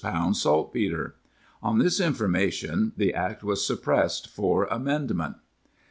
saltpetre. 0.33 1.13
On 1.61 1.77
this 1.77 1.99
information... 1.99 2.91
the 2.97 3.13
Act 3.13 3.43
was 3.43 3.63
suppressed 3.63 4.27
for 4.29 4.63
Amendment." 4.71 5.35